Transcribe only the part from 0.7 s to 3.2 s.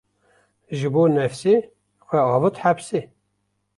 Ji bo nefsê, xwe avêt hepsê